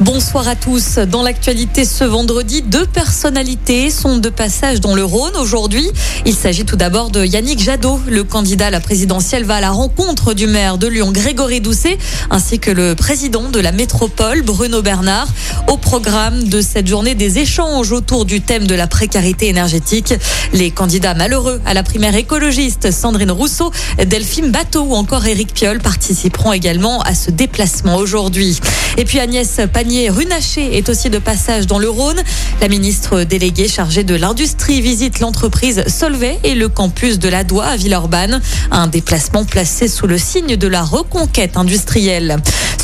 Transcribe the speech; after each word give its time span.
Bonsoir 0.00 0.46
à 0.46 0.54
tous. 0.54 0.98
Dans 0.98 1.24
l'actualité 1.24 1.84
ce 1.84 2.04
vendredi, 2.04 2.62
deux 2.62 2.86
personnalités 2.86 3.90
sont 3.90 4.18
de 4.18 4.28
passage 4.28 4.78
dans 4.80 4.94
le 4.94 5.02
Rhône 5.04 5.34
aujourd'hui. 5.36 5.90
Il 6.24 6.34
s'agit 6.34 6.64
tout 6.64 6.76
d'abord 6.76 7.10
de 7.10 7.24
Yannick 7.24 7.58
Jadot. 7.58 7.98
Le 8.06 8.22
candidat 8.22 8.66
à 8.66 8.70
la 8.70 8.78
présidentielle 8.78 9.42
va 9.42 9.56
à 9.56 9.60
la 9.60 9.72
rencontre 9.72 10.34
du 10.34 10.46
maire 10.46 10.78
de 10.78 10.86
Lyon, 10.86 11.10
Grégory 11.10 11.60
Doucet, 11.60 11.98
ainsi 12.30 12.60
que 12.60 12.70
le 12.70 12.94
président 12.94 13.48
de 13.48 13.58
la 13.58 13.72
métropole, 13.72 14.42
Bruno 14.42 14.82
Bernard. 14.82 15.26
Au 15.66 15.76
programme 15.76 16.44
de 16.44 16.60
cette 16.60 16.86
journée, 16.86 17.16
des 17.16 17.40
échanges 17.40 17.90
autour 17.90 18.24
du 18.24 18.40
thème 18.40 18.68
de 18.68 18.76
la 18.76 18.86
précarité 18.86 19.48
énergétique. 19.48 20.14
Les 20.52 20.70
candidats 20.70 21.14
malheureux 21.14 21.60
à 21.66 21.74
la 21.74 21.82
primaire 21.82 22.14
écologiste, 22.14 22.92
Sandrine 22.92 23.32
Rousseau, 23.32 23.72
Delphine 24.06 24.52
Bateau 24.52 24.82
ou 24.82 24.94
encore 24.94 25.26
Éric 25.26 25.52
Piolle 25.52 25.80
participeront 25.80 26.52
également 26.52 27.00
à 27.02 27.16
ce 27.16 27.32
déplacement 27.32 27.96
aujourd'hui. 27.96 28.60
Et 28.98 29.04
puis 29.04 29.20
Agnès 29.20 29.60
Pannier-Runacher 29.72 30.76
est 30.76 30.88
aussi 30.88 31.08
de 31.08 31.20
passage 31.20 31.68
dans 31.68 31.78
le 31.78 31.88
Rhône. 31.88 32.20
La 32.60 32.66
ministre 32.66 33.22
déléguée 33.22 33.68
chargée 33.68 34.02
de 34.02 34.16
l'industrie 34.16 34.80
visite 34.80 35.20
l'entreprise 35.20 35.84
Solvay 35.86 36.40
et 36.42 36.56
le 36.56 36.68
campus 36.68 37.20
de 37.20 37.28
la 37.28 37.44
Doua 37.44 37.66
à 37.66 37.76
Villeurbanne. 37.76 38.40
Un 38.72 38.88
déplacement 38.88 39.44
placé 39.44 39.86
sous 39.86 40.08
le 40.08 40.18
signe 40.18 40.56
de 40.56 40.66
la 40.66 40.82
reconquête 40.82 41.56
industrielle. 41.56 42.38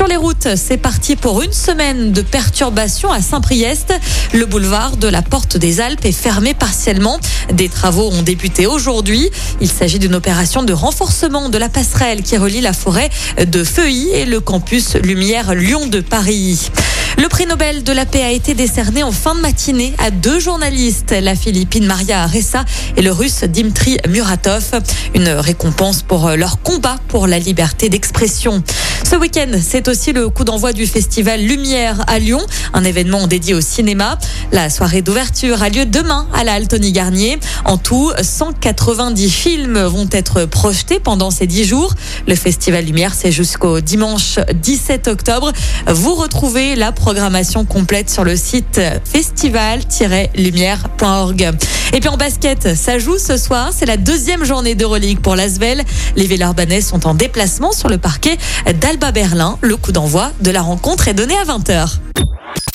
Sur 0.00 0.08
les 0.08 0.16
routes, 0.16 0.48
c'est 0.56 0.78
parti 0.78 1.14
pour 1.14 1.42
une 1.42 1.52
semaine 1.52 2.12
de 2.12 2.22
perturbations 2.22 3.12
à 3.12 3.20
Saint-Priest. 3.20 3.92
Le 4.32 4.46
boulevard 4.46 4.96
de 4.96 5.06
la 5.06 5.20
Porte 5.20 5.58
des 5.58 5.82
Alpes 5.82 6.06
est 6.06 6.12
fermé 6.12 6.54
partiellement. 6.54 7.20
Des 7.52 7.68
travaux 7.68 8.08
ont 8.10 8.22
débuté 8.22 8.66
aujourd'hui. 8.66 9.28
Il 9.60 9.70
s'agit 9.70 9.98
d'une 9.98 10.14
opération 10.14 10.62
de 10.62 10.72
renforcement 10.72 11.50
de 11.50 11.58
la 11.58 11.68
passerelle 11.68 12.22
qui 12.22 12.38
relie 12.38 12.62
la 12.62 12.72
forêt 12.72 13.10
de 13.46 13.62
Feuilly 13.62 14.08
et 14.14 14.24
le 14.24 14.40
campus 14.40 14.94
Lumière 14.94 15.54
Lyon 15.54 15.86
de 15.86 16.00
Paris. 16.00 16.70
Le 17.18 17.28
prix 17.28 17.44
Nobel 17.44 17.82
de 17.82 17.92
la 17.92 18.06
paix 18.06 18.22
a 18.22 18.30
été 18.30 18.54
décerné 18.54 19.02
en 19.02 19.12
fin 19.12 19.34
de 19.34 19.40
matinée 19.40 19.92
à 19.98 20.10
deux 20.10 20.40
journalistes, 20.40 21.14
la 21.20 21.34
Philippine 21.34 21.84
Maria 21.84 22.26
Ressa 22.26 22.64
et 22.96 23.02
le 23.02 23.12
russe 23.12 23.44
Dimitri 23.44 23.98
Muratov. 24.08 24.80
Une 25.14 25.28
récompense 25.28 26.00
pour 26.00 26.30
leur 26.30 26.62
combat 26.62 26.96
pour 27.08 27.26
la 27.26 27.38
liberté 27.38 27.90
d'expression. 27.90 28.62
Ce 29.10 29.16
week-end, 29.16 29.50
c'est 29.60 29.88
aussi 29.88 30.12
le 30.12 30.28
coup 30.28 30.44
d'envoi 30.44 30.72
du 30.72 30.86
festival 30.86 31.40
Lumière 31.40 32.04
à 32.06 32.20
Lyon, 32.20 32.38
un 32.72 32.84
événement 32.84 33.26
dédié 33.26 33.54
au 33.54 33.60
cinéma. 33.60 34.16
La 34.52 34.70
soirée 34.70 35.02
d'ouverture 35.02 35.64
a 35.64 35.68
lieu 35.68 35.84
demain 35.84 36.28
à 36.32 36.44
la 36.44 36.52
Altony 36.52 36.92
Garnier. 36.92 37.40
En 37.64 37.76
tout, 37.76 38.12
190 38.22 39.28
films 39.28 39.80
vont 39.80 40.06
être 40.12 40.44
projetés 40.44 41.00
pendant 41.00 41.32
ces 41.32 41.48
10 41.48 41.64
jours. 41.64 41.92
Le 42.28 42.36
festival 42.36 42.84
Lumière, 42.84 43.14
c'est 43.14 43.32
jusqu'au 43.32 43.80
dimanche 43.80 44.38
17 44.54 45.08
octobre. 45.08 45.50
Vous 45.88 46.14
retrouvez 46.14 46.76
la 46.76 46.92
programmation 46.92 47.64
complète 47.64 48.10
sur 48.10 48.22
le 48.22 48.36
site 48.36 48.80
festival-lumière.org. 49.12 51.50
Et 51.92 52.00
puis 52.00 52.08
en 52.08 52.16
basket, 52.16 52.74
ça 52.76 52.98
joue 52.98 53.18
ce 53.18 53.36
soir. 53.36 53.70
C'est 53.72 53.86
la 53.86 53.96
deuxième 53.96 54.44
journée 54.44 54.74
de 54.74 54.84
relique 54.84 55.20
pour 55.20 55.36
l'Asvel. 55.36 55.84
Les 56.16 56.26
Villeurbanais 56.26 56.80
sont 56.80 57.06
en 57.06 57.14
déplacement 57.14 57.72
sur 57.72 57.88
le 57.88 57.98
parquet 57.98 58.38
d'Alba 58.80 59.12
Berlin. 59.12 59.58
Le 59.60 59.76
coup 59.76 59.92
d'envoi 59.92 60.32
de 60.40 60.50
la 60.50 60.62
rencontre 60.62 61.08
est 61.08 61.14
donné 61.14 61.34
à 61.36 61.44
20h. 61.44 61.98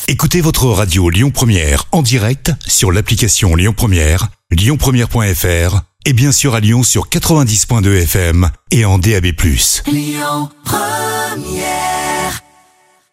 Écoutez 0.07 0.41
votre 0.41 0.67
radio 0.67 1.09
Lyon 1.09 1.31
Première 1.31 1.85
en 1.91 2.01
direct 2.03 2.51
sur 2.67 2.91
l'application 2.91 3.55
Lyon 3.55 3.73
Première, 3.75 4.27
lyonpremière.fr 4.51 5.81
et 6.05 6.13
bien 6.13 6.31
sûr 6.31 6.53
à 6.53 6.59
Lyon 6.59 6.83
sur 6.83 7.09
90.2 7.09 8.03
FM 8.03 8.51
et 8.69 8.85
en 8.85 8.99
DAB+. 8.99 9.25
Lyon 9.87 10.49
Première 10.63 12.04